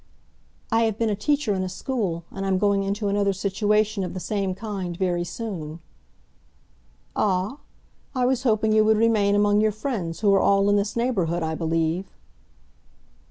"I 0.71 0.85
have 0.85 0.97
been 0.97 1.11
a 1.11 1.15
teacher 1.15 1.53
in 1.53 1.61
a 1.61 1.69
school, 1.69 2.23
and 2.31 2.43
I'm 2.43 2.57
going 2.57 2.81
into 2.81 3.07
another 3.07 3.33
situation 3.33 4.03
of 4.03 4.15
the 4.15 4.19
same 4.19 4.55
kind 4.55 4.97
very 4.97 5.23
soon." 5.23 5.79
"Ah? 7.15 7.59
I 8.15 8.25
was 8.25 8.41
hoping 8.41 8.71
you 8.71 8.83
would 8.83 8.97
remain 8.97 9.35
among 9.35 9.61
your 9.61 9.71
friends, 9.71 10.21
who 10.21 10.33
are 10.33 10.39
all 10.41 10.71
in 10.71 10.75
this 10.75 10.95
neighbourhood, 10.95 11.43
I 11.43 11.53
believe." 11.53 12.07